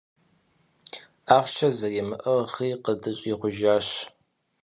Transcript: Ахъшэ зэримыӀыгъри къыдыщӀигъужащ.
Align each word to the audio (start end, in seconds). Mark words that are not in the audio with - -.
Ахъшэ 1.37 1.69
зэримыӀыгъри 1.77 2.69
къыдыщӀигъужащ. 2.83 3.87